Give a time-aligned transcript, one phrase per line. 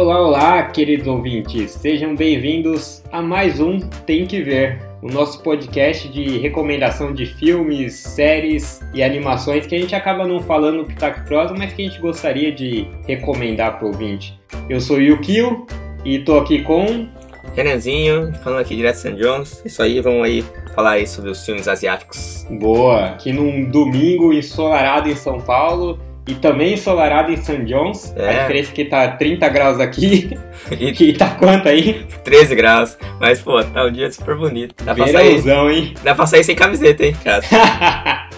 [0.00, 1.72] Olá, olá, queridos ouvintes.
[1.72, 7.96] Sejam bem-vindos a mais um Tem que Ver, o nosso podcast de recomendação de filmes,
[7.96, 11.84] séries e animações que a gente acaba não falando no Pitaco Prosa, mas que a
[11.86, 14.40] gente gostaria de recomendar para o ouvinte.
[14.70, 15.66] Eu sou o Yukio
[16.02, 17.06] e tô aqui com
[17.54, 19.16] Renanzinho, falando aqui direto de St.
[19.16, 19.62] John's.
[19.66, 20.42] Isso aí, vamos aí
[20.74, 22.46] falar aí sobre os filmes asiáticos.
[22.50, 26.00] Boa, aqui num domingo ensolarado em São Paulo
[26.30, 27.64] e também ensolarado em St.
[27.64, 28.14] John's.
[28.16, 28.28] É.
[28.28, 30.38] A diferença é que tá 30 graus aqui
[30.70, 32.06] E e tá quanto aí?
[32.24, 32.98] 13 graus.
[33.18, 34.74] Mas, pô, tá um dia super bonito.
[34.84, 35.94] Dá pra sair, hein?
[36.02, 37.42] dá pra sair sem camiseta, hein, cara?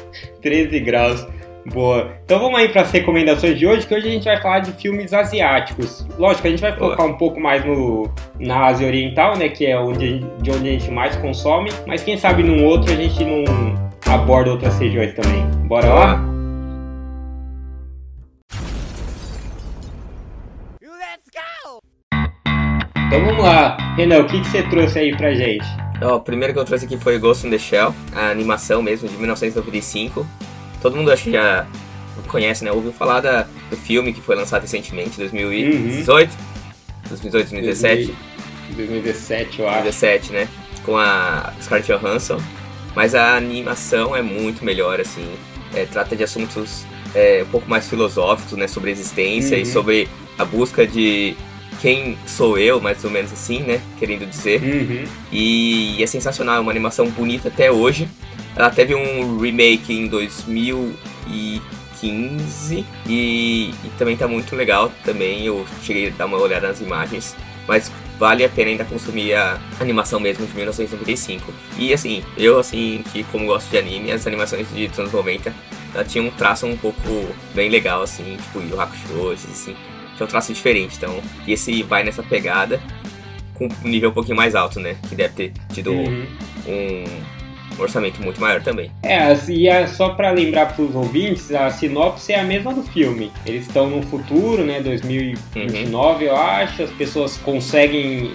[0.40, 1.26] 13 graus.
[1.66, 2.10] Boa.
[2.24, 4.72] Então vamos aí para as recomendações de hoje, que hoje a gente vai falar de
[4.72, 6.06] filmes asiáticos.
[6.18, 6.90] Lógico, a gente vai Boa.
[6.90, 9.48] focar um pouco mais no, na Ásia Oriental, né?
[9.48, 11.70] Que é onde, de onde a gente mais consome.
[11.86, 13.44] Mas quem sabe num outro a gente não
[14.12, 15.46] aborda outras regiões também.
[15.68, 16.31] Bora lá?
[23.12, 23.76] Então vamos lá.
[23.94, 25.66] Renan, o que, que você trouxe aí pra gente?
[26.00, 29.06] Ó, o primeiro que eu trouxe aqui foi Ghost in the Shell, a animação mesmo,
[29.06, 30.26] de 1995.
[30.80, 31.66] Todo mundo acho que já
[32.26, 32.72] conhece, né?
[32.72, 36.34] Ouviu falar da, do filme que foi lançado recentemente, 2018.
[37.10, 38.14] 2018, 2017.
[38.76, 39.82] 2017, eu acho.
[39.82, 40.48] 2017, né?
[40.82, 42.40] Com a Scarlett Johansson.
[42.96, 45.28] Mas a animação é muito melhor, assim.
[45.74, 48.66] É, trata de assuntos é, um pouco mais filosóficos, né?
[48.66, 49.62] Sobre existência Uhum.
[49.64, 51.36] e sobre a busca de
[51.82, 53.82] quem sou eu, mais ou menos assim, né?
[53.98, 54.62] Querendo dizer.
[54.62, 55.04] Uhum.
[55.32, 58.08] E é sensacional, é uma animação bonita até hoje.
[58.54, 65.44] Ela teve um remake em 2015 e, e também tá muito legal também.
[65.44, 67.34] Eu cheguei a dar uma olhada nas imagens,
[67.66, 71.52] mas vale a pena ainda consumir a animação mesmo de 1995.
[71.76, 75.52] E assim, eu assim, que como gosto de anime, as animações de anos 90,
[75.92, 79.74] ela tinha um traço um pouco bem legal assim, tipo Yu Hakusho, assim.
[80.16, 82.80] Tinha um traço diferente, então, esse vai nessa pegada
[83.54, 84.96] com um nível um pouquinho mais alto, né?
[85.08, 86.26] Que deve ter tido Uhum.
[86.66, 87.04] um
[87.78, 88.90] orçamento muito maior também.
[89.02, 92.82] É, assim, e é só pra lembrar pros ouvintes, a sinopse é a mesma do
[92.82, 93.32] filme.
[93.46, 96.82] Eles estão no futuro, né, 2029, eu acho.
[96.82, 98.30] As pessoas conseguem,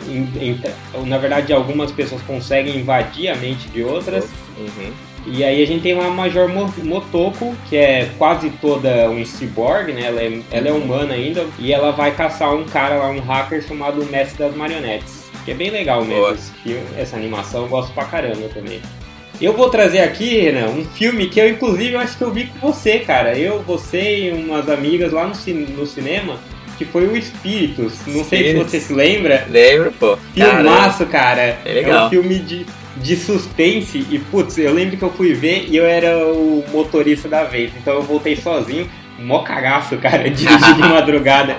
[1.05, 4.25] na verdade, algumas pessoas conseguem invadir a mente de outras.
[4.57, 4.91] Uhum.
[5.29, 9.23] E aí a gente tem lá a Major Mo- Motoko, que é quase toda um
[9.25, 10.03] cyborg, né?
[10.05, 11.45] Ela é, ela é humana ainda.
[11.59, 15.25] E ela vai caçar um cara lá, um hacker chamado Mestre das Marionetes.
[15.43, 18.81] Que é bem legal mesmo esse filme, essa animação, eu gosto pra caramba também.
[19.39, 22.47] Eu vou trazer aqui, Renan, um filme que eu inclusive eu acho que eu vi
[22.47, 23.37] com você, cara.
[23.37, 26.37] Eu, você e umas amigas lá no, cin- no cinema,
[26.77, 27.93] que foi o Espíritos.
[28.07, 28.71] Não sei se Espíritos.
[28.71, 29.45] você se lembra.
[29.49, 30.17] Lembro, pô.
[30.37, 31.59] Cara, Filmaço, cara.
[31.63, 32.07] é legal.
[32.07, 32.65] um filme de,
[33.01, 34.05] de suspense.
[34.09, 37.71] E, putz, eu lembro que eu fui ver e eu era o motorista da vez.
[37.77, 38.89] Então eu voltei sozinho.
[39.19, 41.57] Mó cagaço, cara, dirigir de madrugada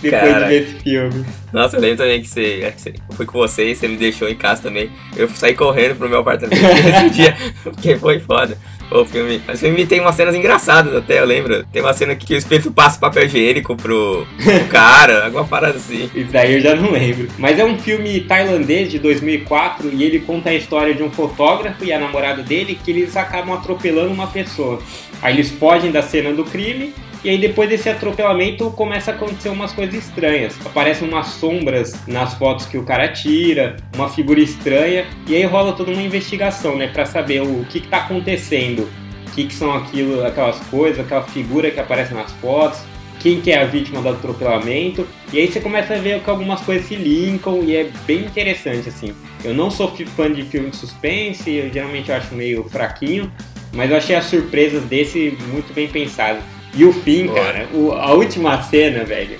[0.00, 0.44] depois Cara.
[0.44, 1.26] de ver esse filme.
[1.52, 2.74] Nossa, eu lembro também que você, é
[3.12, 4.90] fui com você e você me deixou em casa também.
[5.14, 8.56] Eu saí correndo pro meu apartamento esse dia, porque foi foda.
[8.90, 11.64] O filme, o filme tem umas cenas engraçadas até, eu lembro.
[11.72, 16.08] Tem uma cena que o espírito passa papel higiênico pro, pro cara, alguma parada assim.
[16.14, 17.28] Isso daí eu já não lembro.
[17.38, 21.84] Mas é um filme tailandês de 2004 e ele conta a história de um fotógrafo
[21.84, 24.78] e a namorada dele que eles acabam atropelando uma pessoa.
[25.20, 26.92] Aí eles fogem da cena do crime
[27.26, 30.56] e aí depois desse atropelamento começa a acontecer umas coisas estranhas.
[30.64, 35.72] Aparecem umas sombras nas fotos que o cara tira, uma figura estranha e aí rola
[35.72, 38.88] toda uma investigação, né, Pra saber o que que tá acontecendo.
[39.26, 42.78] O que, que são aquilo, aquelas coisas, aquela figura que aparece nas fotos,
[43.18, 45.04] quem que é a vítima do atropelamento.
[45.32, 48.88] E aí você começa a ver que algumas coisas se linkam e é bem interessante,
[48.88, 49.12] assim.
[49.42, 53.32] Eu não sou fã de filme de suspense, eu geralmente acho meio fraquinho,
[53.72, 56.55] mas eu achei as surpresas desse muito bem pensadas.
[56.76, 57.40] E o fim, Boa.
[57.42, 59.36] cara, o- a última cena, velho,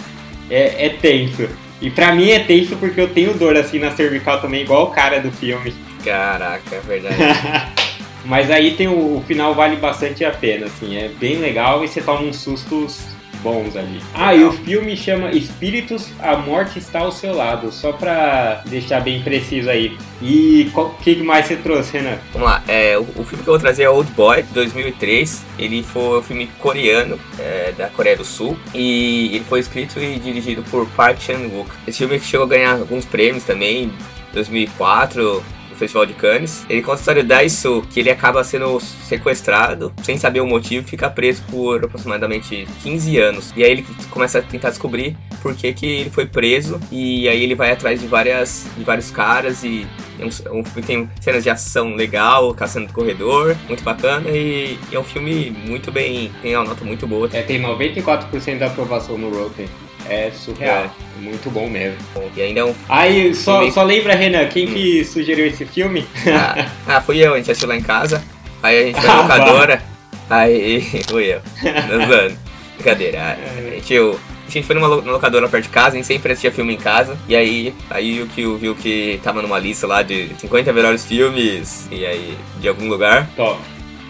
[0.50, 1.48] é, é tenso.
[1.82, 4.90] E pra mim é tenso porque eu tenho dor assim na cervical também, igual o
[4.90, 5.74] cara do filme.
[6.02, 7.16] Caraca, é verdade.
[8.24, 11.88] Mas aí tem o, o final vale bastante a pena, assim, é bem legal e
[11.88, 13.04] você toma uns sustos
[13.46, 14.00] bons ali.
[14.12, 19.00] Ah, e o filme chama Espíritos, a Morte está ao seu lado, só pra deixar
[19.00, 19.96] bem preciso aí.
[20.20, 22.18] E o que mais você trouxe, Renan?
[22.32, 25.44] Vamos lá, é, o, o filme que eu vou trazer é Old Boy, de 2003.
[25.58, 28.58] Ele foi um filme coreano, é, da Coreia do Sul.
[28.74, 31.70] E ele foi escrito e dirigido por Park Chan-wook.
[31.86, 33.92] Esse filme chegou a ganhar alguns prêmios também, em
[34.32, 35.44] 2004,
[35.76, 36.64] no Festival de Cannes.
[36.68, 40.88] Ele conta a história da Isu, que ele acaba sendo sequestrado, sem saber o motivo,
[40.88, 43.52] fica preso por aproximadamente 15 anos.
[43.56, 46.80] E aí ele começa a tentar descobrir por que, que ele foi preso.
[46.90, 49.86] E aí ele vai atrás de, várias, de vários caras e
[50.18, 54.78] é um, um filme tem cenas de ação legal, caçando do corredor, muito bacana e,
[54.90, 57.28] e é um filme muito bem, tem uma nota muito boa.
[57.32, 59.68] É, tem 94% da aprovação no Rotten.
[60.08, 60.84] É surreal.
[60.84, 60.90] É.
[61.20, 61.98] Muito bom mesmo.
[62.36, 62.74] E ainda é um.
[62.88, 63.72] Aí, só, filme...
[63.72, 64.74] só lembra, Renan, quem hum.
[64.74, 66.06] que sugeriu esse filme?
[66.26, 68.22] Ah, ah, fui eu, a gente assistiu lá em casa.
[68.62, 69.82] Aí a gente foi na locadora.
[70.28, 71.40] Aí fui eu.
[71.62, 72.38] Dançando.
[72.76, 73.18] Brincadeira.
[73.18, 73.38] É.
[73.66, 76.52] A gente, eu, a gente foi numa locadora perto de casa, a gente sempre assistia
[76.52, 77.18] filme em casa.
[77.28, 81.88] E aí, aí o que viu que tava numa lista lá de 50 melhores filmes.
[81.90, 83.28] E aí, de algum lugar.
[83.34, 83.60] Top.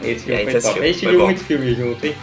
[0.02, 0.80] Esse filme foi top.
[0.80, 2.14] A gente viu muito filme junto, hein?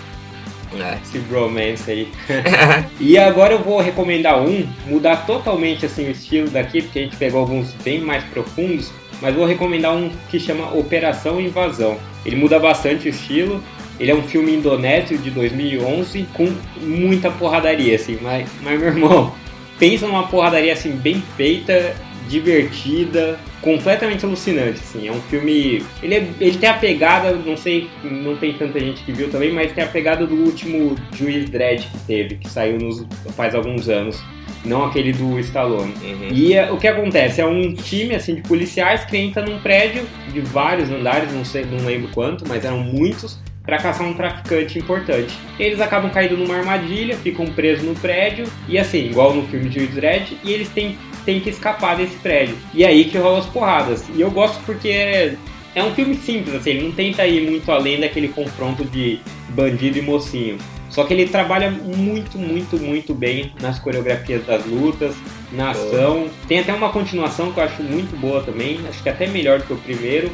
[0.80, 0.98] É.
[1.04, 2.08] Esse bromance aí.
[3.00, 7.18] e agora eu vou recomendar um, mudar totalmente assim o estilo daqui, porque a gente
[7.18, 8.92] pegou alguns bem mais profundos,
[9.22, 11.98] mas vou recomendar um que chama Operação Invasão.
[12.26, 13.64] Ele muda bastante o estilo,
[14.00, 19.34] ele é um filme indonésio de 2011 com muita porradaria, assim, mas, mas meu irmão,
[19.78, 21.96] pensa numa porradaria assim bem feita,
[22.28, 25.08] divertida, completamente alucinante, assim.
[25.08, 25.84] É um filme.
[26.02, 29.52] Ele, é, ele tem a pegada, não sei, não tem tanta gente que viu também,
[29.52, 33.06] mas tem a pegada do último Juiz Dredd que teve, que saiu nos,
[33.36, 34.22] faz alguns anos.
[34.66, 35.94] Não aquele do Stallone.
[36.02, 36.30] Uhum.
[36.32, 37.42] E é, o que acontece?
[37.42, 41.66] É um time assim de policiais que entra num prédio de vários andares, não sei,
[41.66, 45.34] não lembro quanto, mas eram muitos para caçar um traficante importante.
[45.58, 49.88] Eles acabam caindo numa armadilha, ficam presos no prédio e assim, igual no filme de
[49.88, 52.58] Dredd, e eles têm, têm que escapar desse prédio.
[52.74, 54.06] E é aí que rola as porradas.
[54.16, 55.36] E eu gosto porque é,
[55.76, 59.98] é um filme simples, assim, ele não tenta ir muito além daquele confronto de bandido
[59.98, 60.58] e mocinho.
[60.94, 65.16] Só que ele trabalha muito, muito, muito bem nas coreografias das lutas,
[65.52, 66.28] na ação.
[66.48, 69.66] Tem até uma continuação que eu acho muito boa também, acho que até melhor do
[69.66, 70.32] que o primeiro.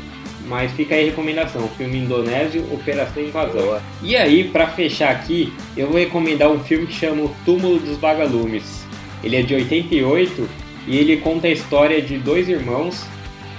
[0.47, 3.79] Mas fica aí a recomendação, filme indonésio, Operação Invasão.
[4.01, 7.97] E aí, para fechar aqui, eu vou recomendar um filme que chama O Túmulo dos
[7.97, 8.83] Vagalumes.
[9.23, 10.49] Ele é de 88
[10.87, 13.05] e ele conta a história de dois irmãos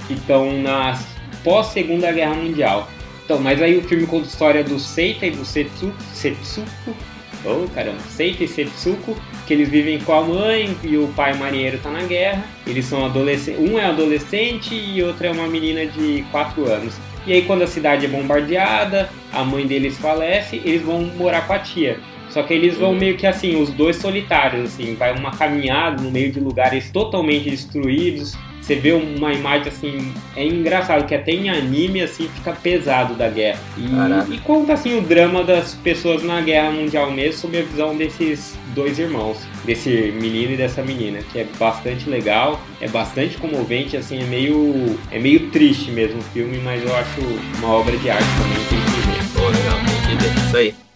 [0.07, 0.99] que estão na
[1.45, 2.89] pós-segunda guerra mundial.
[3.25, 6.97] Então, mas aí o filme conta a história do Seita e do Setsuko, Setsuko
[7.45, 11.79] oh caramba, Seita e Setsuko, que eles vivem com a mãe e o pai marinheiro
[11.79, 12.45] tá na guerra.
[12.67, 16.95] Eles são adolescentes, um é adolescente e outro é uma menina de 4 anos.
[17.27, 21.53] E aí quando a cidade é bombardeada, a mãe deles falece, eles vão morar com
[21.53, 21.99] a tia.
[22.31, 26.11] Só que eles vão meio que assim, os dois solitários, assim, vai uma caminhada no
[26.11, 28.37] meio de lugares totalmente destruídos,
[28.71, 33.29] você vê uma imagem assim, é engraçado que até em anime assim fica pesado da
[33.29, 33.59] guerra.
[33.77, 37.97] E, e, conta assim o drama das pessoas na guerra mundial mesmo, sob a visão
[37.97, 43.97] desses dois irmãos, desse menino e dessa menina, que é bastante legal, é bastante comovente,
[43.97, 47.21] assim, é meio é meio triste mesmo o filme, mas eu acho
[47.59, 49.21] uma obra de arte também tem que ver.
[49.35, 50.47] Pô, legal, tem que ver.
[50.47, 50.90] Isso aí.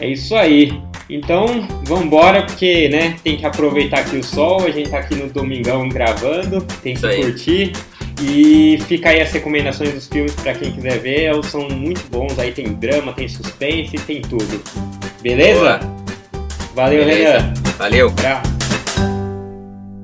[0.00, 0.80] É isso aí.
[1.08, 5.28] Então, vambora, porque, né, tem que aproveitar aqui o sol, a gente tá aqui no
[5.28, 7.72] domingão gravando, tem que curtir.
[8.20, 12.38] E fica aí as recomendações dos filmes para quem quiser ver, eles são muito bons,
[12.38, 14.62] aí tem drama, tem suspense, tem tudo.
[15.22, 15.78] Beleza?
[15.78, 15.80] Beleza.
[16.74, 17.38] Valeu, Beleza.
[17.38, 17.54] Renan.
[17.78, 18.14] Valeu.